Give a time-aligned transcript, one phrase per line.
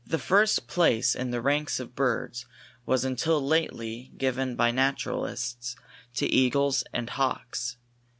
[0.03, 2.47] The first place in the ranks of birds
[2.87, 5.75] was until lately given by naturalists
[6.15, 7.77] to eagles and hawks.